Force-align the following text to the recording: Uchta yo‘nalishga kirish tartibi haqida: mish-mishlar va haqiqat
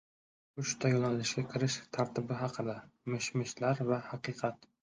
Uchta 0.63 0.89
yo‘nalishga 0.93 1.43
kirish 1.51 1.77
tartibi 1.97 2.39
haqida: 2.41 2.77
mish-mishlar 3.15 3.87
va 3.93 4.05
haqiqat 4.11 4.71